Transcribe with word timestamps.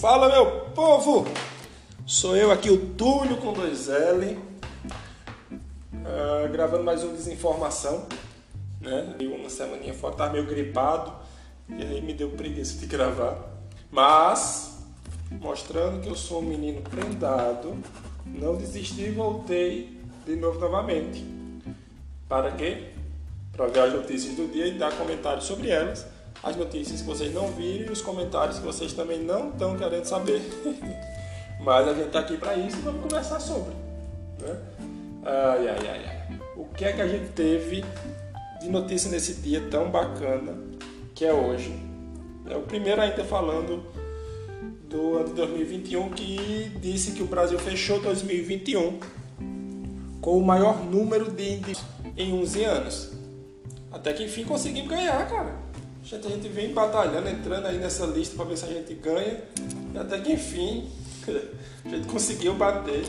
Fala 0.00 0.30
meu 0.30 0.62
povo! 0.74 1.26
Sou 2.06 2.34
eu 2.34 2.50
aqui, 2.50 2.70
o 2.70 2.94
Túlio 2.94 3.36
com 3.36 3.52
dois 3.52 3.86
L, 3.90 4.38
uh, 5.92 6.48
gravando 6.50 6.84
mais 6.84 7.04
um 7.04 7.14
Desinformação. 7.14 8.06
Né? 8.80 9.14
Uma 9.20 9.50
semaninha 9.50 9.92
fora, 9.92 10.16
tava 10.16 10.32
meio 10.32 10.46
gripado 10.46 11.12
e 11.68 11.82
aí 11.82 12.00
me 12.00 12.14
deu 12.14 12.30
preguiça 12.30 12.78
de 12.78 12.86
gravar. 12.86 13.36
Mas, 13.90 14.78
mostrando 15.32 16.00
que 16.00 16.08
eu 16.08 16.16
sou 16.16 16.38
um 16.38 16.46
menino 16.46 16.80
prendado, 16.80 17.76
não 18.24 18.56
desisti 18.56 19.02
e 19.02 19.10
voltei 19.10 20.00
de 20.24 20.34
novo 20.34 20.58
novamente. 20.58 21.22
Para 22.26 22.52
quê? 22.52 22.86
Para 23.52 23.66
ver 23.66 23.80
as 23.80 23.92
notícias 23.92 24.34
do 24.34 24.50
dia 24.50 24.66
e 24.66 24.78
dar 24.78 24.96
comentários 24.96 25.44
sobre 25.44 25.68
elas 25.68 26.06
as 26.42 26.56
notícias 26.56 27.00
que 27.00 27.06
vocês 27.06 27.32
não 27.34 27.48
viram 27.48 27.88
e 27.88 27.92
os 27.92 28.00
comentários 28.00 28.58
que 28.58 28.64
vocês 28.64 28.92
também 28.92 29.22
não 29.22 29.50
estão 29.50 29.76
querendo 29.76 30.04
saber. 30.04 30.40
Mas 31.60 31.86
a 31.86 31.92
gente 31.92 32.06
está 32.06 32.20
aqui 32.20 32.36
para 32.36 32.56
isso 32.56 32.78
e 32.78 32.80
vamos 32.80 33.02
conversar 33.02 33.38
sobre. 33.38 33.74
Né? 34.40 34.56
Ai, 35.24 35.68
ai, 35.68 35.88
ai, 35.88 36.04
ai. 36.06 36.38
O 36.56 36.64
que 36.64 36.84
é 36.84 36.92
que 36.92 37.02
a 37.02 37.06
gente 37.06 37.30
teve 37.32 37.84
de 38.60 38.68
notícia 38.68 39.10
nesse 39.10 39.34
dia 39.34 39.60
tão 39.70 39.90
bacana 39.90 40.56
que 41.14 41.24
é 41.24 41.32
hoje? 41.32 41.74
É 42.48 42.56
o 42.56 42.62
primeiro 42.62 43.02
ainda 43.02 43.22
falando 43.24 43.84
do 44.88 45.18
ano 45.18 45.28
de 45.28 45.34
2021 45.34 46.08
que 46.10 46.72
disse 46.80 47.12
que 47.12 47.22
o 47.22 47.26
Brasil 47.26 47.58
fechou 47.58 48.00
2021 48.00 48.98
com 50.20 50.38
o 50.38 50.44
maior 50.44 50.82
número 50.84 51.30
de 51.30 51.54
índices 51.54 51.84
em 52.16 52.32
11 52.32 52.64
anos. 52.64 53.12
Até 53.92 54.12
que 54.12 54.24
enfim 54.24 54.44
conseguimos 54.44 54.88
ganhar, 54.88 55.28
cara. 55.28 55.69
Gente, 56.02 56.26
a 56.26 56.30
gente 56.30 56.48
vem 56.48 56.72
batalhando, 56.72 57.28
entrando 57.28 57.66
aí 57.66 57.78
nessa 57.78 58.06
lista 58.06 58.34
para 58.34 58.46
ver 58.46 58.56
se 58.56 58.64
a 58.64 58.68
gente 58.68 58.94
ganha. 58.94 59.42
E 59.94 59.98
até 59.98 60.18
que 60.18 60.32
enfim, 60.32 60.90
a 61.84 61.88
gente 61.88 62.08
conseguiu 62.08 62.54
bater 62.54 63.04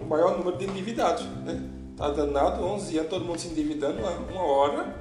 o 0.00 0.04
maior 0.04 0.38
número 0.38 0.56
de 0.56 0.64
endividados. 0.64 1.24
Né? 1.44 1.62
Tá 1.96 2.10
danado, 2.10 2.64
11 2.64 2.98
anos, 2.98 3.10
todo 3.10 3.24
mundo 3.24 3.38
se 3.38 3.48
endividando, 3.48 3.98
uma, 4.00 4.42
hora 4.42 4.94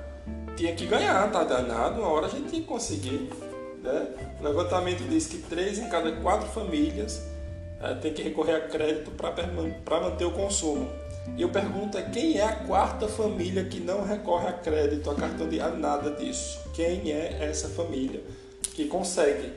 tinha 0.57 0.75
que 0.75 0.85
ganhar, 0.85 1.31
tá 1.31 1.45
danado, 1.45 2.01
uma 2.01 2.09
hora 2.09 2.25
a 2.25 2.29
gente 2.29 2.49
tinha 2.49 2.61
que 2.61 2.67
conseguir. 2.67 3.29
Né? 3.81 4.07
O 4.41 4.43
levantamento 4.43 5.07
diz 5.07 5.27
que 5.27 5.37
3 5.37 5.79
em 5.79 5.89
cada 5.89 6.11
4 6.11 6.49
famílias 6.49 7.25
é, 7.81 7.93
tem 7.95 8.13
que 8.13 8.21
recorrer 8.21 8.55
a 8.55 8.61
crédito 8.67 9.11
para 9.11 10.01
manter 10.01 10.25
o 10.25 10.31
consumo. 10.31 10.89
E 11.37 11.41
eu 11.41 11.49
pergunto 11.49 11.97
é 11.97 12.01
quem 12.01 12.37
é 12.37 12.43
a 12.43 12.55
quarta 12.55 13.07
família 13.07 13.63
que 13.63 13.79
não 13.79 14.03
recorre 14.03 14.47
a 14.47 14.53
crédito, 14.53 15.09
a 15.09 15.15
cartão 15.15 15.47
de 15.47 15.59
a 15.59 15.69
nada 15.69 16.11
disso? 16.11 16.59
Quem 16.73 17.11
é 17.11 17.37
essa 17.41 17.69
família 17.69 18.21
que 18.73 18.85
consegue? 18.85 19.51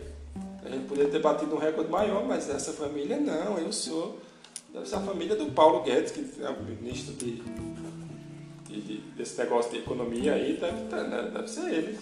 A 0.64 0.68
gente 0.68 0.86
poderia 0.86 1.10
ter 1.10 1.20
batido 1.20 1.54
um 1.54 1.58
recorde 1.58 1.90
maior, 1.90 2.24
mas 2.24 2.48
essa 2.48 2.72
família 2.72 3.18
não, 3.18 3.58
eu 3.58 3.72
sou. 3.72 4.18
Deve 4.72 4.88
ser 4.88 4.96
a 4.96 5.00
família 5.00 5.36
do 5.36 5.46
Paulo 5.46 5.82
Guedes, 5.82 6.12
que 6.12 6.24
é 6.42 6.48
o 6.48 6.62
ministro 6.62 7.14
de, 7.14 7.42
de, 8.68 8.80
de 8.80 8.96
desse 9.16 9.36
negócio 9.38 9.72
de 9.72 9.78
economia 9.78 10.34
aí, 10.34 10.56
deve, 10.56 10.82
ter, 10.88 11.02
né? 11.08 11.30
deve 11.34 11.48
ser 11.48 11.68
ele. 11.68 11.98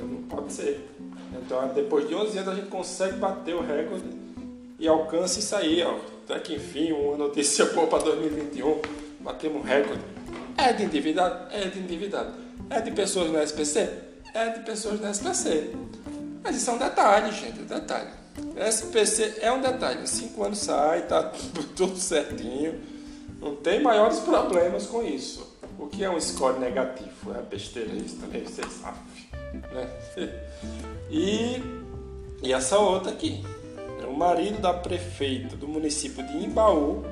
Não 0.00 0.22
pode 0.24 0.52
ser. 0.52 0.88
Então, 1.34 1.68
depois 1.74 2.08
de 2.08 2.14
11 2.14 2.38
anos, 2.38 2.52
a 2.52 2.56
gente 2.56 2.68
consegue 2.68 3.18
bater 3.18 3.54
o 3.54 3.60
recorde 3.60 4.04
e 4.78 4.88
alcança 4.88 5.38
isso 5.38 5.54
aí, 5.54 5.82
ó 5.82 6.19
até 6.30 6.38
que 6.38 6.54
enfim, 6.54 6.92
uma 6.92 7.16
notícia 7.16 7.64
boa 7.66 7.88
para 7.88 8.04
2021, 8.04 8.80
batemos 9.20 9.60
um 9.60 9.64
recorde. 9.64 10.00
É 10.56 10.72
de 10.72 10.84
endividado? 10.84 11.52
É 11.52 11.66
de 11.66 11.78
endividado. 11.80 12.32
É 12.68 12.80
de 12.80 12.92
pessoas 12.92 13.30
no 13.30 13.42
SPC? 13.42 13.90
É 14.32 14.50
de 14.50 14.60
pessoas 14.60 15.00
no 15.00 15.08
SPC. 15.08 15.74
Mas 16.42 16.56
isso 16.56 16.70
é 16.70 16.72
um 16.72 16.78
detalhe, 16.78 17.32
gente, 17.32 17.60
um 17.60 17.64
detalhe. 17.64 18.10
SPC 18.56 19.38
é 19.40 19.50
um 19.50 19.60
detalhe. 19.60 20.06
Cinco 20.06 20.44
anos 20.44 20.58
sai, 20.58 21.02
tá 21.02 21.32
tudo 21.74 21.96
certinho. 21.96 22.80
Não 23.40 23.56
tem 23.56 23.82
maiores 23.82 24.20
problemas 24.20 24.86
com 24.86 25.02
isso. 25.02 25.58
O 25.78 25.88
que 25.88 26.04
é 26.04 26.10
um 26.10 26.20
score 26.20 26.60
negativo? 26.60 27.34
É 27.36 27.42
besteira 27.42 27.92
isso 27.94 28.16
também, 28.16 28.44
vocês 28.44 28.68
sabem. 28.72 29.02
Né? 29.72 29.90
E, 31.12 31.60
e 32.40 32.52
essa 32.52 32.78
outra 32.78 33.10
aqui 33.10 33.42
marido 34.20 34.60
da 34.60 34.74
prefeita 34.74 35.56
do 35.56 35.66
município 35.66 36.22
de 36.26 36.44
Imbaú, 36.44 37.02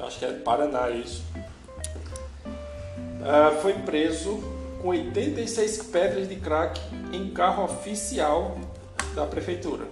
acho 0.00 0.18
que 0.18 0.24
é 0.24 0.32
Paraná 0.32 0.90
isso, 0.90 1.22
uh, 3.20 3.62
foi 3.62 3.74
preso 3.74 4.42
com 4.82 4.88
86 4.88 5.84
pedras 5.84 6.28
de 6.28 6.34
crack 6.34 6.80
em 7.12 7.30
carro 7.30 7.62
oficial 7.66 8.58
da 9.14 9.26
prefeitura. 9.26 9.86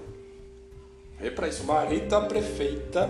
Vê 1.20 1.30
para 1.30 1.46
isso, 1.46 1.62
marido 1.64 2.08
da 2.08 2.22
prefeita 2.22 3.08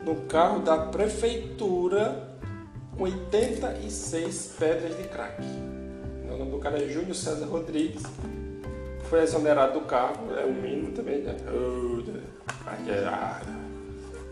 no 0.00 0.14
carro 0.26 0.60
da 0.60 0.78
prefeitura 0.78 2.36
com 2.96 3.02
86 3.02 4.54
pedras 4.60 4.96
de 4.96 5.08
crack. 5.08 5.42
O 6.22 6.38
nome 6.38 6.52
do 6.52 6.58
cara 6.58 6.80
é 6.80 6.88
Júnior 6.88 7.16
César 7.16 7.46
Rodrigues 7.46 8.04
foi 9.12 9.24
exonerado 9.24 9.78
do 9.78 9.84
cargo, 9.84 10.34
é 10.34 10.42
o 10.42 10.54
mínimo 10.54 10.90
também, 10.92 11.20
né? 11.20 11.36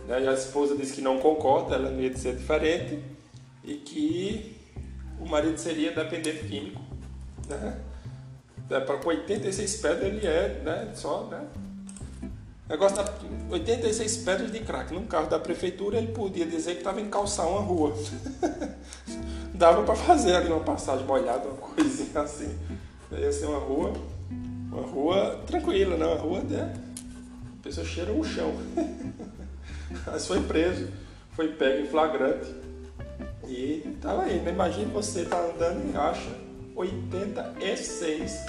A 0.09 0.33
esposa 0.33 0.75
disse 0.75 0.95
que 0.95 1.03
não 1.03 1.19
concorda, 1.19 1.75
ela 1.75 1.91
não 1.91 2.01
ia 2.01 2.17
ser 2.17 2.35
diferente 2.35 2.99
e 3.63 3.75
que 3.75 4.57
o 5.21 5.29
marido 5.29 5.59
seria 5.59 5.93
dependente 5.93 6.45
químico, 6.47 6.81
né? 7.47 7.79
É, 8.71 8.81
para 8.81 8.97
com 8.97 9.11
86 9.11 9.77
pedras 9.83 10.03
ele 10.03 10.27
é, 10.27 10.63
né? 10.65 10.93
Só, 10.95 11.25
né? 11.25 11.45
Negócio 12.67 12.97
da 12.97 13.05
86 13.51 14.17
pedras 14.19 14.51
de 14.51 14.61
crack. 14.61 14.95
Num 14.95 15.07
carro 15.07 15.29
da 15.29 15.39
prefeitura 15.39 15.99
ele 15.99 16.13
podia 16.13 16.47
dizer 16.47 16.73
que 16.73 16.79
estava 16.79 17.03
em 17.03 17.11
calçar 17.11 17.47
uma 17.47 17.61
rua. 17.61 17.93
Dava 19.53 19.83
para 19.83 19.95
fazer 19.95 20.37
ali 20.37 20.49
uma 20.49 20.61
passagem 20.61 21.05
molhada, 21.05 21.49
uma 21.49 21.57
coisinha 21.57 22.23
assim. 22.23 22.59
Ia 23.13 23.31
ser 23.31 23.45
uma 23.45 23.59
rua 23.59 23.93
uma 24.71 24.83
rua 24.83 25.41
tranquila, 25.47 25.97
né? 25.97 26.07
Uma 26.07 26.17
rua 26.17 26.41
de. 26.41 26.57
A 26.57 27.63
pessoa 27.63 27.87
cheira 27.87 28.13
o 28.13 28.25
chão. 28.25 28.55
Mas 30.07 30.27
foi 30.27 30.41
preso, 30.43 30.89
foi 31.33 31.49
pego 31.49 31.85
em 31.85 31.87
flagrante. 31.89 32.55
E 33.47 33.97
tava 34.01 34.23
aí, 34.23 34.41
né? 34.41 34.53
Imagina 34.53 34.93
você 34.93 35.25
tá 35.25 35.39
andando 35.39 35.93
e 35.93 35.97
acha 35.97 36.31
86 36.77 38.47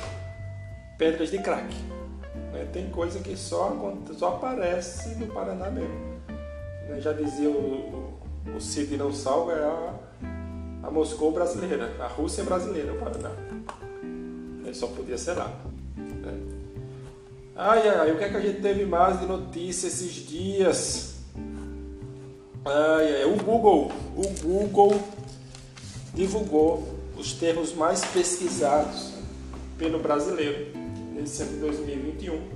pedras 0.98 1.32
de 1.32 1.40
crack. 1.40 1.76
Né? 2.54 2.68
Tem 2.72 2.90
coisa 2.90 3.20
que 3.20 3.36
só, 3.36 3.76
só 4.18 4.36
aparece 4.36 5.16
no 5.16 5.28
Paraná 5.28 5.70
mesmo. 5.72 6.22
Né? 6.88 7.02
Já 7.02 7.14
dizia 7.14 7.50
o, 7.50 8.14
o, 8.56 8.62
Cid 8.62 8.96
não 8.98 9.12
salva 9.12 9.54
é 9.54 9.64
a, 9.64 10.88
a 10.88 10.92
Moscou 10.92 11.32
brasileira, 11.32 11.92
a 12.00 12.08
Rússia 12.08 12.44
brasileira, 12.44 12.94
o 12.94 13.00
Paraná. 13.00 13.32
Ele 14.64 14.74
só 14.76 14.88
podia 14.88 15.18
ser 15.18 15.34
lá. 15.34 15.52
Ai, 17.56 17.88
ai, 17.90 18.12
o 18.12 18.18
que 18.18 18.24
é 18.24 18.30
que 18.30 18.38
a 18.38 18.40
gente 18.40 18.62
teve 18.62 18.86
mais 18.86 19.20
de 19.20 19.26
notícia 19.26 19.88
esses 19.88 20.14
dias? 20.14 21.16
Ai, 22.64 23.16
ai, 23.16 23.26
o 23.26 23.36
Google, 23.44 23.92
o 24.16 24.42
Google 24.42 25.02
divulgou 26.14 26.98
os 27.18 27.34
termos 27.34 27.74
mais 27.74 28.06
pesquisados 28.06 29.12
pelo 29.78 30.00
brasileiro 30.00 30.78
nesse 31.14 31.44
ano 31.44 31.52
de 31.52 31.58
2021. 31.60 32.50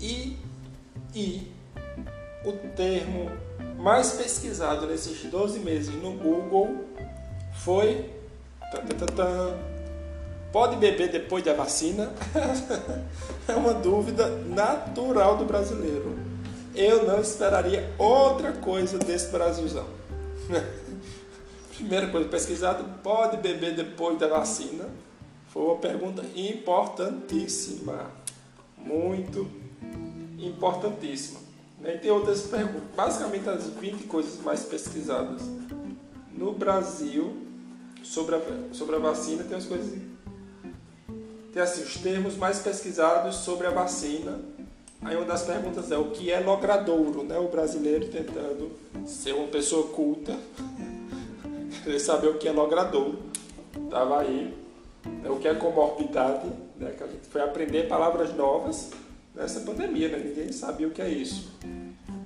E, 0.00 0.36
e 1.14 1.52
o 2.44 2.52
termo 2.74 3.30
mais 3.78 4.12
pesquisado 4.12 4.86
nesses 4.86 5.22
12 5.30 5.60
meses 5.60 5.94
no 6.02 6.12
Google 6.14 6.86
foi 7.52 8.08
Pode 10.52 10.76
beber 10.76 11.10
depois 11.10 11.44
da 11.44 11.54
vacina? 11.54 12.12
é 13.46 13.54
uma 13.54 13.72
dúvida 13.72 14.28
natural 14.28 15.36
do 15.36 15.44
brasileiro. 15.44 16.18
Eu 16.74 17.06
não 17.06 17.20
esperaria 17.20 17.92
outra 17.96 18.52
coisa 18.52 18.98
desse 18.98 19.30
Brasilzão. 19.30 19.86
Primeira 21.76 22.08
coisa 22.08 22.28
pesquisada, 22.28 22.82
pode 23.02 23.36
beber 23.36 23.74
depois 23.74 24.18
da 24.18 24.26
vacina? 24.26 24.88
Foi 25.48 25.62
uma 25.62 25.76
pergunta 25.76 26.24
importantíssima. 26.34 28.10
Muito 28.76 29.48
importantíssima. 30.38 31.40
E 31.84 31.96
tem 31.98 32.10
outras 32.10 32.42
perguntas, 32.42 32.82
basicamente 32.94 33.48
as 33.48 33.66
20 33.68 34.04
coisas 34.04 34.42
mais 34.42 34.64
pesquisadas 34.64 35.42
no 36.32 36.52
Brasil 36.52 37.36
sobre 38.02 38.34
a, 38.34 38.40
sobre 38.72 38.96
a 38.96 38.98
vacina, 38.98 39.44
tem 39.44 39.56
as 39.56 39.64
coisas 39.64 39.98
tem 41.52 41.62
assim, 41.62 41.82
os 41.82 41.96
termos 41.96 42.36
mais 42.36 42.58
pesquisados 42.60 43.36
sobre 43.36 43.66
a 43.66 43.70
vacina. 43.70 44.38
Aí 45.02 45.16
uma 45.16 45.24
das 45.24 45.42
perguntas 45.42 45.90
é 45.90 45.96
o 45.96 46.10
que 46.10 46.30
é 46.30 46.40
logradouro, 46.40 47.22
né? 47.22 47.38
O 47.38 47.48
brasileiro 47.48 48.08
tentando 48.08 48.70
ser 49.06 49.34
uma 49.34 49.48
pessoa 49.48 49.88
culta, 49.88 50.36
querer 51.82 51.98
saber 51.98 52.28
o 52.28 52.34
que 52.34 52.46
é 52.46 52.52
logradouro. 52.52 53.18
Tava 53.88 54.20
aí 54.20 54.54
né, 55.04 55.30
o 55.30 55.36
que 55.36 55.48
é 55.48 55.54
comorbidade, 55.54 56.46
né, 56.76 56.92
que 56.96 57.02
a 57.02 57.06
gente 57.06 57.26
foi 57.30 57.40
aprender 57.40 57.88
palavras 57.88 58.34
novas 58.34 58.90
nessa 59.34 59.60
pandemia, 59.60 60.08
né? 60.08 60.18
ninguém 60.18 60.52
sabia 60.52 60.86
o 60.86 60.90
que 60.90 61.00
é 61.00 61.08
isso. 61.08 61.50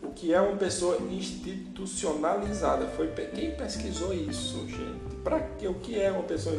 O 0.02 0.10
que 0.10 0.32
é 0.32 0.40
uma 0.40 0.56
pessoa 0.56 0.98
institucionalizada? 1.10 2.86
Foi 2.88 3.08
quem 3.34 3.54
pesquisou 3.54 4.12
isso, 4.12 4.66
gente? 4.66 5.16
Para 5.22 5.40
que 5.40 5.66
o 5.66 5.74
que 5.74 5.98
é 5.98 6.10
uma 6.10 6.22
pessoa? 6.22 6.56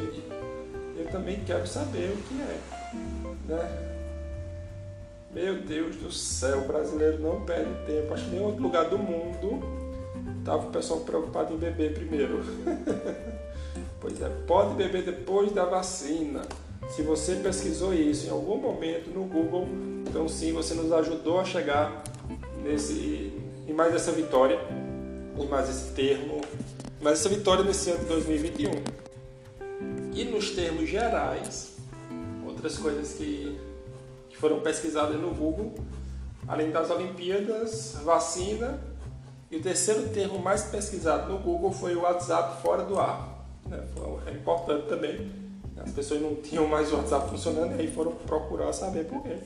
Eu 0.95 1.05
também 1.07 1.41
quero 1.45 1.67
saber 1.67 2.11
o 2.11 2.17
que 2.17 2.41
é, 2.41 3.53
né? 3.53 3.95
Meu 5.33 5.61
Deus 5.61 5.97
do 5.97 6.09
céu, 6.09 6.59
o 6.59 6.67
brasileiro 6.67 7.19
não 7.19 7.41
perde 7.41 7.69
tempo. 7.85 8.13
Acho 8.13 8.23
que 8.23 8.31
nem 8.31 8.41
outro 8.41 8.63
lugar 8.63 8.85
do 8.85 8.97
mundo 8.97 9.59
tava 10.45 10.67
o 10.67 10.71
pessoal 10.71 11.01
preocupado 11.01 11.53
em 11.53 11.57
beber 11.57 11.93
primeiro. 11.93 12.41
pois 13.99 14.21
é, 14.21 14.29
pode 14.47 14.75
beber 14.75 15.03
depois 15.03 15.51
da 15.51 15.65
vacina. 15.65 16.43
Se 16.89 17.01
você 17.01 17.35
pesquisou 17.35 17.93
isso 17.93 18.27
em 18.27 18.29
algum 18.29 18.57
momento 18.57 19.09
no 19.09 19.25
Google, 19.25 19.67
então 20.07 20.29
sim, 20.29 20.53
você 20.53 20.73
nos 20.73 20.93
ajudou 20.93 21.41
a 21.41 21.43
chegar 21.43 22.03
nesse, 22.63 23.33
em 23.67 23.73
mais 23.73 23.93
essa 23.93 24.13
vitória, 24.13 24.57
em 25.37 25.47
mais 25.47 25.69
esse 25.69 25.91
termo, 25.93 26.39
mais 27.01 27.19
essa 27.19 27.27
vitória 27.27 27.63
nesse 27.65 27.89
ano 27.89 27.99
de 27.99 28.05
2021. 28.05 29.04
E 30.15 30.23
nos 30.23 30.51
termos 30.51 30.89
gerais, 30.89 31.75
outras 32.47 32.77
coisas 32.77 33.11
que, 33.15 33.59
que 34.29 34.37
foram 34.37 34.61
pesquisadas 34.61 35.19
no 35.19 35.31
Google, 35.31 35.75
além 36.47 36.71
das 36.71 36.89
Olimpíadas, 36.89 37.97
vacina, 38.01 38.79
e 39.51 39.57
o 39.57 39.61
terceiro 39.61 40.07
termo 40.07 40.39
mais 40.39 40.63
pesquisado 40.63 41.29
no 41.33 41.39
Google 41.39 41.69
foi 41.73 41.97
o 41.97 42.03
WhatsApp 42.03 42.61
fora 42.61 42.85
do 42.85 42.97
ar. 42.97 43.45
Né? 43.67 43.83
É 44.25 44.31
importante 44.31 44.87
também. 44.87 45.31
As 45.75 45.91
pessoas 45.91 46.21
não 46.21 46.35
tinham 46.35 46.65
mais 46.65 46.93
o 46.93 46.95
WhatsApp 46.95 47.29
funcionando 47.29 47.75
e 47.75 47.81
aí 47.81 47.91
foram 47.91 48.13
procurar 48.13 48.71
saber 48.71 49.07
por 49.07 49.21
quê. 49.21 49.37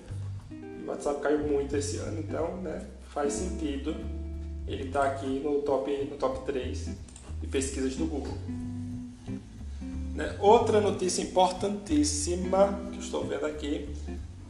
O 0.85 0.89
WhatsApp 0.89 1.19
caiu 1.19 1.39
muito 1.39 1.75
esse 1.75 1.97
ano, 1.97 2.19
então 2.19 2.57
né, 2.57 2.85
faz 3.09 3.33
sentido 3.33 3.95
ele 4.67 4.83
estar 4.83 5.01
tá 5.01 5.07
aqui 5.07 5.39
no 5.39 5.63
top, 5.63 5.91
no 6.11 6.15
top 6.15 6.45
3 6.45 6.89
de 7.41 7.47
pesquisas 7.47 7.95
do 7.95 8.05
Google. 8.05 8.37
Né? 10.19 10.35
Outra 10.41 10.81
notícia 10.81 11.21
importantíssima 11.21 12.77
que 12.91 12.99
estou 12.99 13.23
vendo 13.23 13.45
aqui 13.45 13.87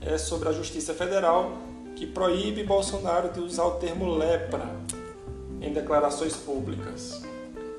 é 0.02 0.18
sobre 0.18 0.50
a 0.50 0.52
Justiça 0.52 0.96
Federal 0.96 1.52
que 1.96 2.08
proíbe 2.08 2.64
Bolsonaro 2.64 3.30
de 3.30 3.40
usar 3.40 3.66
o 3.66 3.72
termo 3.72 4.18
lepra 4.18 4.66
em 5.62 5.72
declarações 5.72 6.36
públicas. 6.36 7.22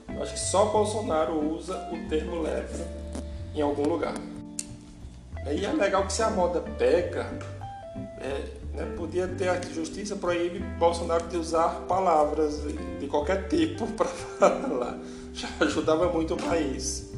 Eu 0.09 0.23
acho 0.23 0.35
que 0.35 0.39
só 0.39 0.67
Bolsonaro 0.67 1.37
usa 1.53 1.75
o 1.91 2.09
termo 2.09 2.41
lepra 2.41 2.87
em 3.57 3.61
algum 3.61 3.89
lugar. 3.89 4.15
E 5.53 5.65
é 5.65 5.73
legal 5.73 6.07
que 6.07 6.13
se 6.13 6.23
a 6.23 6.31
moda 6.31 6.61
pega, 6.61 7.27
é, 8.21 8.77
né, 8.77 8.95
podia 8.97 9.27
ter 9.27 9.49
a 9.49 9.61
justiça 9.61 10.15
proíbe 10.15 10.61
Bolsonaro 10.79 11.27
de 11.27 11.37
usar 11.37 11.87
palavras 11.89 12.63
de 13.01 13.07
qualquer 13.09 13.49
tipo 13.49 13.85
para 13.99 14.07
falar. 14.07 14.97
Já 15.35 15.49
ajudava 15.59 16.09
muito 16.13 16.35
o 16.35 16.37
país. 16.37 17.10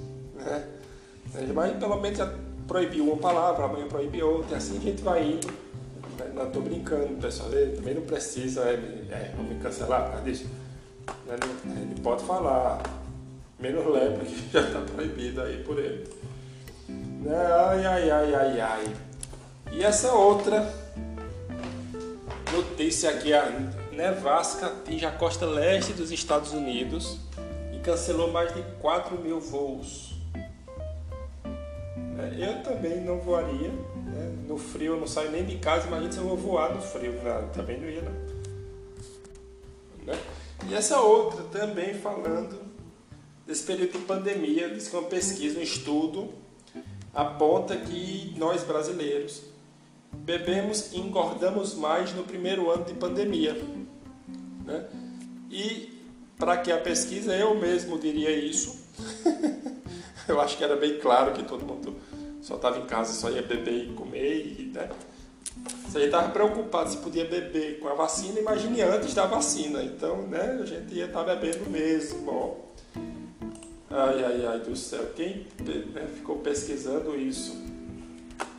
Né? 1.34 1.50
Mas 1.54 1.76
pelo 1.76 2.00
menos 2.00 2.18
proibiu 2.66 3.04
uma 3.04 3.16
palavra, 3.16 3.64
amanhã 3.64 3.86
proíbe 3.88 4.22
outra, 4.22 4.54
e 4.54 4.58
assim 4.58 4.78
a 4.78 4.80
gente 4.80 5.02
vai 5.02 5.24
indo. 5.24 5.46
Né? 6.18 6.32
Não 6.34 6.46
estou 6.46 6.62
brincando, 6.62 7.20
pessoal, 7.20 7.50
também 7.50 7.94
não 7.94 8.02
precisa 8.02 8.62
é, 8.62 8.74
é, 9.10 9.34
me 9.42 9.58
cancelar 9.60 10.04
por 10.04 10.10
causa 10.12 10.24
disso. 10.24 10.46
Ele, 11.26 12.00
pode 12.00 12.22
falar, 12.24 12.82
menos 13.58 13.84
lepra 13.86 14.24
que 14.24 14.50
já 14.52 14.60
está 14.60 14.80
proibido 14.80 15.42
aí 15.42 15.62
por 15.64 15.78
ele. 15.78 16.08
Né? 16.88 17.36
Ai, 17.36 17.86
ai, 17.86 18.10
ai, 18.10 18.34
ai, 18.34 18.60
ai. 18.60 18.94
E 19.72 19.82
essa 19.82 20.12
outra 20.12 20.70
notícia 22.52 23.10
aqui, 23.10 23.32
a 23.32 23.50
nevasca 23.92 24.66
atinge 24.66 25.06
a 25.06 25.10
costa 25.10 25.46
leste 25.46 25.92
dos 25.92 26.12
Estados 26.12 26.52
Unidos 26.52 27.18
e 27.72 27.78
cancelou 27.78 28.30
mais 28.30 28.54
de 28.54 28.62
4 28.80 29.18
mil 29.18 29.40
voos. 29.40 30.11
Né? 32.30 32.48
Eu 32.48 32.62
também 32.62 33.00
não 33.00 33.18
voaria. 33.18 33.68
Né? 33.68 34.36
No 34.46 34.56
frio 34.56 34.94
eu 34.94 35.00
não 35.00 35.06
saio 35.06 35.30
nem 35.30 35.44
de 35.44 35.58
casa, 35.58 35.86
imagina 35.86 36.12
se 36.12 36.18
eu 36.18 36.24
vou 36.24 36.36
voar 36.36 36.74
no 36.74 36.80
frio. 36.80 37.14
Não, 37.22 37.48
também 37.48 37.80
não 37.80 37.88
ia 37.88 38.02
não. 38.02 38.12
Né? 40.06 40.18
E 40.68 40.74
essa 40.74 41.00
outra 41.00 41.42
também 41.44 41.94
falando 41.94 42.60
desse 43.46 43.64
período 43.64 43.92
de 43.92 43.98
pandemia, 43.98 44.68
diz 44.68 44.88
que 44.88 44.96
uma 44.96 45.08
pesquisa, 45.08 45.58
um 45.58 45.62
estudo 45.62 46.30
aponta 47.12 47.76
que 47.76 48.34
nós 48.38 48.62
brasileiros 48.62 49.42
bebemos 50.12 50.92
e 50.92 51.00
engordamos 51.00 51.74
mais 51.74 52.14
no 52.14 52.22
primeiro 52.24 52.70
ano 52.70 52.84
de 52.84 52.94
pandemia. 52.94 53.54
Né? 54.64 54.86
E 55.50 56.00
para 56.38 56.56
que 56.58 56.72
a 56.72 56.78
pesquisa, 56.78 57.34
eu 57.34 57.54
mesmo 57.54 57.98
diria 57.98 58.30
isso. 58.30 58.82
eu 60.28 60.40
acho 60.40 60.56
que 60.56 60.64
era 60.64 60.76
bem 60.76 60.98
claro 60.98 61.32
que 61.32 61.42
todo 61.42 61.64
mundo 61.64 61.91
só 62.42 62.56
estava 62.56 62.78
em 62.78 62.86
casa, 62.86 63.12
só 63.12 63.30
ia 63.30 63.40
beber 63.40 63.84
e 63.84 63.92
comer. 63.94 64.46
E, 64.58 64.72
né? 64.74 64.90
Se 65.88 65.96
a 65.96 66.00
gente 66.00 66.06
estava 66.06 66.30
preocupado 66.30 66.90
se 66.90 66.96
podia 66.96 67.24
beber 67.24 67.78
com 67.78 67.88
a 67.88 67.94
vacina, 67.94 68.40
imagine 68.40 68.82
antes 68.82 69.14
da 69.14 69.26
vacina. 69.26 69.82
Então, 69.82 70.26
né, 70.26 70.58
a 70.60 70.66
gente 70.66 70.92
ia 70.92 71.06
estar 71.06 71.24
tá 71.24 71.34
bebendo 71.34 71.70
mesmo. 71.70 72.56
Ai, 73.88 74.24
ai, 74.24 74.46
ai 74.46 74.58
do 74.58 74.74
céu. 74.74 75.06
Quem 75.14 75.46
né, 75.60 76.08
ficou 76.16 76.38
pesquisando 76.38 77.14
isso? 77.14 77.62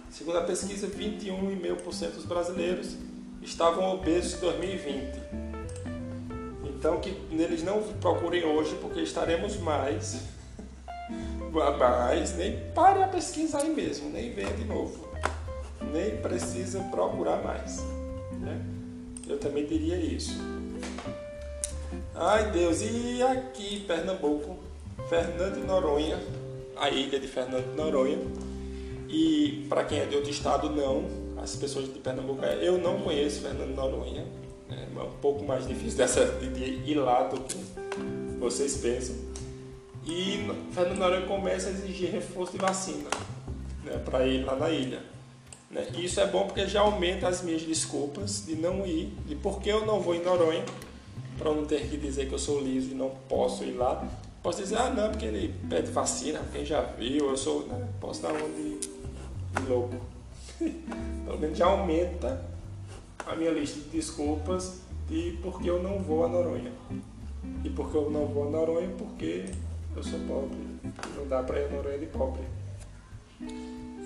Segundo 0.10 0.38
a 0.38 0.44
pesquisa, 0.44 0.88
21,5% 0.88 2.12
dos 2.12 2.26
brasileiros 2.26 2.96
estavam 3.42 3.96
obesos 3.96 4.36
em 4.36 4.40
2020. 4.40 5.24
Então, 6.64 7.02
que 7.02 7.10
eles 7.32 7.64
não 7.64 7.82
procurem 8.00 8.46
hoje, 8.46 8.78
porque 8.80 9.02
estaremos 9.02 9.58
mais. 9.58 10.22
Mas 11.54 12.36
nem 12.36 12.60
pare 12.74 13.04
a 13.04 13.08
pesquisa 13.08 13.60
aí 13.60 13.70
mesmo, 13.70 14.10
nem 14.10 14.32
venha 14.32 14.52
de 14.54 14.66
novo. 14.66 15.08
Nem 15.92 16.18
precisa 16.18 16.80
procurar 16.80 17.44
mais. 17.44 17.80
Né? 18.40 18.60
Eu 19.28 19.38
também 19.38 19.66
diria 19.66 19.96
isso. 19.96 20.42
Ai 22.16 22.50
Deus, 22.52 22.82
e 22.82 23.22
aqui 23.22 23.82
Pernambuco 23.82 24.58
Fernando 25.08 25.56
de 25.56 25.62
Noronha, 25.62 26.20
a 26.76 26.90
ilha 26.90 27.20
de 27.20 27.28
Fernando 27.28 27.70
de 27.70 27.78
Noronha. 27.78 28.18
E 29.08 29.66
para 29.70 29.84
quem 29.84 30.00
é 30.00 30.06
de 30.06 30.16
outro 30.16 30.32
estado, 30.32 30.70
não. 30.72 31.06
As 31.38 31.56
pessoas 31.56 31.86
de 31.86 32.00
Pernambuco, 32.00 32.44
eu 32.46 32.80
não 32.80 33.02
conheço 33.02 33.42
Fernando 33.42 33.68
de 33.68 33.76
Noronha. 33.76 34.26
Né? 34.70 34.88
É 34.96 35.00
um 35.02 35.12
pouco 35.22 35.44
mais 35.44 35.68
difícil 35.68 35.98
dessa, 35.98 36.26
de 36.26 36.64
ir 36.90 36.96
lá 36.96 37.24
do 37.24 37.42
que 37.42 37.58
vocês 38.40 38.78
pensam. 38.78 39.16
E 40.06 40.46
Fernando 40.74 40.98
Noronha 40.98 41.26
começa 41.26 41.70
a 41.70 41.72
exigir 41.72 42.12
reforço 42.12 42.52
de 42.52 42.58
vacina 42.58 43.10
né, 43.84 44.02
para 44.04 44.28
ir 44.28 44.44
lá 44.44 44.56
na 44.56 44.70
ilha. 44.70 45.02
Né? 45.72 45.88
Isso 45.98 46.20
é 46.20 46.28
bom 46.28 46.46
porque 46.46 46.68
já 46.68 46.82
aumenta 46.82 47.28
as 47.28 47.42
minhas 47.42 47.62
desculpas 47.62 48.46
de 48.46 48.56
não 48.56 48.86
ir, 48.86 49.14
de 49.26 49.36
por 49.36 49.62
que 49.62 49.70
eu 49.70 49.86
não 49.86 50.00
vou 50.00 50.14
em 50.14 50.24
Noronha, 50.24 50.64
para 51.38 51.54
não 51.54 51.66
ter 51.66 51.90
que 51.90 51.98
dizer 51.98 52.28
que 52.28 52.34
eu 52.34 52.40
sou 52.40 52.62
liso 52.62 52.92
e 52.92 52.94
não 52.94 53.12
posso 53.28 53.64
ir 53.64 53.74
lá. 53.74 54.08
Posso 54.42 54.62
dizer, 54.62 54.78
ah 54.78 54.90
não, 54.90 55.10
porque 55.10 55.26
ele 55.26 55.54
pede 55.70 55.90
vacina, 55.92 56.42
quem 56.52 56.66
já 56.66 56.82
viu, 56.82 57.30
eu 57.30 57.38
sou. 57.38 57.66
Né? 57.66 57.88
Posso 58.00 58.22
dar 58.22 58.32
uma 58.32 58.50
de, 58.50 58.78
de 58.80 59.68
louco. 59.70 59.96
Pelo 61.26 61.40
menos 61.40 61.58
já 61.58 61.66
aumenta 61.66 62.46
a 63.26 63.36
minha 63.36 63.52
lista 63.52 63.80
de 63.80 63.88
desculpas 63.88 64.82
de 65.10 65.38
porque 65.42 65.70
eu 65.70 65.82
não 65.82 66.00
vou 66.00 66.26
a 66.26 66.28
Noronha. 66.28 66.72
E 67.64 67.70
porque 67.70 67.98
eu 67.98 68.10
não 68.10 68.26
vou 68.28 68.48
a 68.48 68.52
Noronha 68.52 68.90
porque 68.98 69.46
eu 69.96 70.04
sou 70.04 70.20
pobre. 70.22 70.58
Não 71.16 71.28
dá 71.28 71.44
para 71.44 71.60
ir 71.60 71.66
a 71.66 71.98
de 71.98 72.06
pobre. 72.08 72.42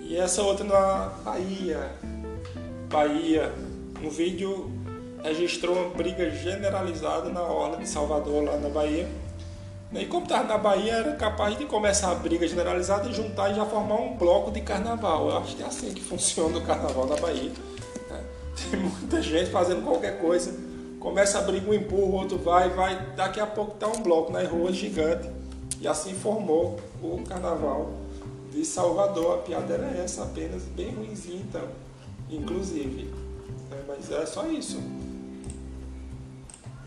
E 0.00 0.16
essa 0.16 0.42
outra 0.42 0.64
na 0.64 1.08
Bahia. 1.24 1.92
Bahia. 2.90 3.52
Um 4.02 4.08
vídeo 4.08 4.70
registrou 5.22 5.76
uma 5.76 5.90
briga 5.90 6.30
generalizada 6.30 7.28
na 7.30 7.42
orla 7.42 7.78
de 7.78 7.88
Salvador, 7.88 8.44
lá 8.44 8.56
na 8.56 8.68
Bahia 8.68 9.08
e 9.90 10.04
como 10.04 10.24
estava 10.24 10.44
na 10.44 10.58
Bahia, 10.58 10.92
era 10.92 11.12
capaz 11.14 11.56
de 11.56 11.64
começar 11.64 12.12
a 12.12 12.14
briga 12.14 12.46
generalizada 12.46 13.08
e 13.08 13.14
juntar 13.14 13.50
e 13.50 13.54
já 13.54 13.64
formar 13.64 13.96
um 13.96 14.16
bloco 14.16 14.50
de 14.50 14.60
carnaval. 14.60 15.30
Eu 15.30 15.38
acho 15.38 15.56
que 15.56 15.62
é 15.62 15.66
assim 15.66 15.92
que 15.94 16.02
funciona 16.02 16.58
o 16.58 16.60
carnaval 16.60 17.06
na 17.06 17.16
Bahia. 17.16 17.50
Né? 18.10 18.20
Tem 18.70 18.80
muita 18.80 19.22
gente 19.22 19.50
fazendo 19.50 19.82
qualquer 19.82 20.20
coisa, 20.20 20.54
começa 21.00 21.38
a 21.38 21.42
briga, 21.42 21.70
um 21.70 21.72
empurra, 21.72 22.02
o 22.02 22.12
outro 22.12 22.36
vai, 22.36 22.68
vai, 22.68 23.14
daqui 23.16 23.40
a 23.40 23.46
pouco 23.46 23.72
está 23.74 23.88
um 23.88 24.02
bloco 24.02 24.30
nas 24.30 24.46
ruas 24.46 24.76
gigante. 24.76 25.26
E 25.80 25.86
assim 25.86 26.14
formou 26.14 26.78
o 27.02 27.22
carnaval 27.22 27.92
de 28.52 28.64
Salvador. 28.64 29.38
A 29.38 29.42
piada 29.42 29.74
era 29.74 29.86
essa, 30.02 30.24
apenas 30.24 30.62
bem 30.64 30.90
ruimzinha 30.90 31.40
então, 31.40 31.68
inclusive. 32.30 33.04
Né? 33.70 33.84
Mas 33.86 34.10
é 34.10 34.26
só 34.26 34.46
isso. 34.48 34.80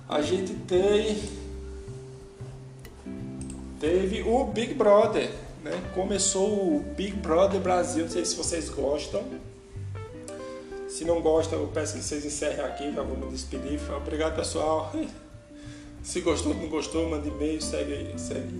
A 0.09 0.21
gente 0.21 0.53
tem 0.53 1.17
teve 3.79 4.21
o 4.21 4.43
Big 4.43 4.73
Brother, 4.75 5.31
né? 5.63 5.71
Começou 5.95 6.75
o 6.75 6.79
Big 6.95 7.15
Brother 7.15 7.59
Brasil, 7.59 8.03
não 8.03 8.11
sei 8.11 8.25
se 8.25 8.35
vocês 8.35 8.69
gostam. 8.69 9.23
Se 10.87 11.05
não 11.05 11.21
gostam, 11.21 11.59
eu 11.59 11.67
peço 11.67 11.93
que 11.93 12.03
vocês 12.03 12.25
encerrem 12.25 12.63
aqui, 12.65 12.93
já 12.93 13.01
vou 13.01 13.17
me 13.17 13.31
despedir. 13.31 13.79
Obrigado, 13.95 14.35
pessoal. 14.35 14.91
Se 16.03 16.19
gostou, 16.21 16.53
não 16.55 16.67
gostou, 16.67 17.07
mande 17.07 17.29
e-mail, 17.29 17.61
segue, 17.61 18.19
segue, 18.19 18.57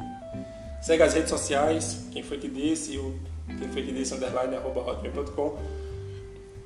segue 0.82 1.04
as 1.04 1.14
redes 1.14 1.30
sociais, 1.30 2.06
quem 2.12 2.24
foi 2.24 2.38
que 2.38 2.48
disse, 2.48 2.98
o 2.98 3.18
quem 3.60 3.70
foi 3.70 3.84
que 3.84 3.92
disse, 3.92 4.14
underline, 4.14 4.56
arroba 4.56 4.82
hotmail.com, 4.82 5.58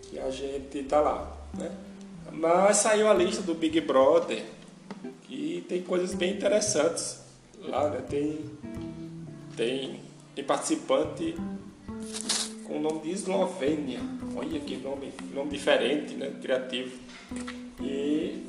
que 0.04 0.20
a 0.20 0.30
gente 0.30 0.84
tá 0.84 1.02
lá, 1.02 1.38
né? 1.58 1.72
Mas 2.32 2.78
saiu 2.78 3.10
a 3.10 3.14
lista 3.14 3.42
do 3.42 3.54
Big 3.54 3.80
Brother 3.82 4.44
e 5.30 5.64
tem 5.68 5.82
coisas 5.82 6.14
bem 6.14 6.34
interessantes 6.34 7.22
lá, 7.60 7.90
né? 7.90 8.02
Tem, 8.10 8.40
tem, 9.56 10.00
tem 10.34 10.44
participante 10.44 11.36
com 12.66 12.78
o 12.78 12.82
nome 12.82 13.02
de 13.02 13.12
Eslovênia. 13.12 14.00
Olha 14.36 14.60
que 14.60 14.78
nome, 14.78 15.14
nome 15.34 15.52
diferente, 15.52 16.14
né? 16.16 16.34
Criativo. 16.42 16.98
E, 17.82 18.46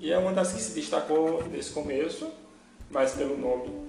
e 0.00 0.12
é 0.12 0.18
uma 0.18 0.32
das 0.32 0.52
que 0.52 0.60
se 0.60 0.74
destacou 0.74 1.44
nesse 1.48 1.70
começo, 1.70 2.28
mais 2.90 3.12
pelo 3.12 3.36
nome 3.36 3.87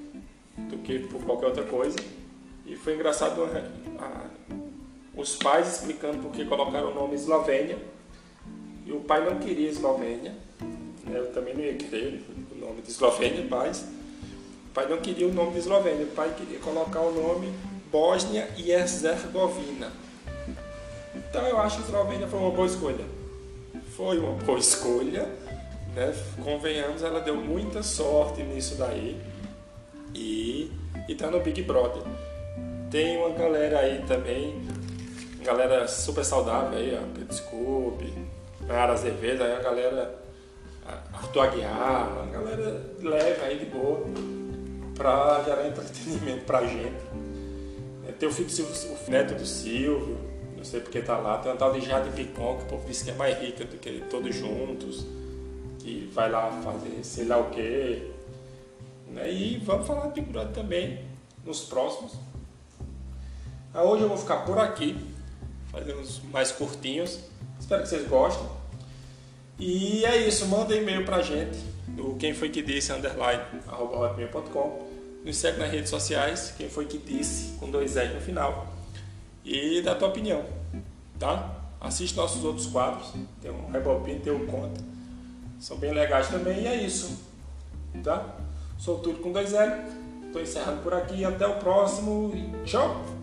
do 0.69 0.77
que 0.77 0.99
por 0.99 1.23
qualquer 1.23 1.47
outra 1.47 1.63
coisa. 1.63 1.97
E 2.65 2.75
foi 2.75 2.93
engraçado 2.93 3.43
a, 3.43 4.03
a, 4.03 4.25
os 5.15 5.35
pais 5.35 5.67
explicando 5.67 6.19
por 6.19 6.31
que 6.31 6.45
colocaram 6.45 6.91
o 6.91 6.95
nome 6.95 7.15
Eslovênia. 7.15 7.77
E 8.85 8.91
o 8.91 8.99
pai 9.01 9.25
não 9.25 9.39
queria 9.39 9.69
Eslovênia. 9.69 10.33
Né? 11.03 11.17
Eu 11.19 11.33
também 11.33 11.53
não 11.53 11.63
ia 11.63 11.73
querer 11.73 12.23
o 12.51 12.55
nome 12.55 12.81
de 12.81 12.91
Eslovênia, 12.91 13.45
pais. 13.47 13.85
O 14.69 14.73
pai 14.73 14.87
não 14.87 14.97
queria 14.97 15.27
o 15.27 15.33
nome 15.33 15.53
de 15.53 15.59
Eslovênia. 15.59 16.05
O 16.05 16.11
pai 16.11 16.33
queria 16.37 16.59
colocar 16.59 17.01
o 17.01 17.11
nome 17.11 17.51
Bósnia 17.91 18.47
e 18.55 18.71
Herzegovina. 18.71 19.91
Então 21.15 21.45
eu 21.47 21.59
acho 21.59 21.77
que 21.77 21.83
Eslovênia 21.83 22.27
foi 22.27 22.39
uma 22.39 22.51
boa 22.51 22.67
escolha. 22.67 23.05
Foi 23.95 24.19
uma 24.19 24.33
boa 24.33 24.59
escolha. 24.59 25.23
Né? 25.95 26.15
Convenhamos, 26.43 27.01
ela 27.01 27.19
deu 27.19 27.35
muita 27.35 27.81
sorte 27.81 28.43
nisso 28.43 28.75
daí. 28.75 29.19
E 30.13 30.71
está 31.07 31.29
no 31.29 31.39
Big 31.39 31.61
Brother. 31.63 32.03
Tem 32.89 33.17
uma 33.17 33.29
galera 33.29 33.79
aí 33.79 34.03
também, 34.07 34.61
galera 35.43 35.87
super 35.87 36.23
saudável 36.23 36.77
aí, 36.77 36.95
ó, 36.95 37.01
Pedro 37.13 37.33
Scooby, 37.33 38.13
Nara 38.67 38.93
Azevedo, 38.93 39.43
aí 39.43 39.53
a 39.53 39.59
galera 39.59 40.19
Arthur 41.13 41.41
Aguiar, 41.41 42.23
a 42.23 42.25
galera 42.31 42.83
leve 43.01 43.41
aí 43.43 43.59
de 43.59 43.65
boa 43.65 44.05
pra 44.95 45.43
gerar 45.45 45.67
entretenimento 45.67 46.45
pra 46.45 46.65
gente. 46.65 46.97
É, 48.07 48.11
tem 48.11 48.27
o 48.27 48.31
filho 48.31 48.47
do 48.47 48.51
Silvio, 48.51 48.97
o 49.07 49.11
neto 49.11 49.35
do 49.35 49.45
Silvio, 49.45 50.17
não 50.57 50.63
sei 50.63 50.79
porque 50.79 51.01
tá 51.01 51.17
lá, 51.17 51.37
tem 51.37 51.51
uma 51.51 51.57
tal 51.57 51.71
de 51.73 51.81
Jade 51.81 52.09
Picon, 52.11 52.57
que 52.57 52.63
o 52.63 52.67
povo 52.67 52.85
que 52.87 53.09
é 53.09 53.13
mais 53.13 53.37
rica 53.39 53.65
do 53.65 53.77
que 53.77 54.03
todos 54.09 54.35
juntos, 54.35 55.05
que 55.79 56.09
vai 56.13 56.29
lá 56.29 56.51
fazer 56.63 57.03
sei 57.03 57.25
lá 57.25 57.37
o 57.37 57.49
quê. 57.49 58.11
Né? 59.09 59.31
E 59.31 59.57
vamos 59.57 59.87
falar 59.87 60.07
de 60.07 60.21
Big 60.21 60.53
também 60.53 61.05
nos 61.45 61.61
próximos. 61.61 62.13
Ah, 63.73 63.83
hoje 63.83 64.03
eu 64.03 64.09
vou 64.09 64.17
ficar 64.17 64.37
por 64.45 64.57
aqui, 64.57 64.97
fazendo 65.71 65.99
uns 65.99 66.21
mais 66.31 66.51
curtinhos. 66.51 67.19
Espero 67.59 67.83
que 67.83 67.89
vocês 67.89 68.07
gostem. 68.07 68.47
E 69.57 70.05
é 70.05 70.17
isso, 70.27 70.47
manda 70.47 70.75
e-mail 70.75 71.05
pra 71.05 71.21
gente 71.21 71.59
no 71.87 72.15
quem 72.15 72.33
foi 72.33 72.49
que 72.49 72.61
disse 72.61 72.91
underline 72.91 73.43
Nos 75.23 75.37
segue 75.37 75.59
nas 75.59 75.69
redes 75.69 75.89
sociais, 75.89 76.53
quem 76.57 76.69
foi 76.69 76.85
que 76.85 76.97
disse 76.97 77.57
com 77.57 77.69
dois 77.69 77.97
S 77.97 78.13
no 78.13 78.21
final. 78.21 78.73
E 79.43 79.81
dá 79.81 79.95
tua 79.95 80.07
opinião, 80.07 80.45
tá? 81.17 81.55
Assiste 81.81 82.15
nossos 82.15 82.43
outros 82.43 82.67
quadros, 82.67 83.13
tem 83.41 83.51
um 83.51 83.69
Rebobin, 83.69 84.19
tem 84.19 84.33
o 84.33 84.45
Conta. 84.47 84.81
São 85.59 85.77
bem 85.77 85.91
legais 85.91 86.29
também 86.29 86.61
e 86.61 86.67
é 86.67 86.75
isso, 86.83 87.19
tá? 88.03 88.38
Sou 88.79 88.97
tudo 88.99 89.19
com 89.19 89.33
dois 89.33 89.53
L. 89.53 89.73
Estou 90.25 90.41
encerrando 90.41 90.81
por 90.81 90.93
aqui. 90.93 91.25
Até 91.25 91.45
o 91.45 91.59
próximo. 91.59 92.31
Tchau! 92.63 93.18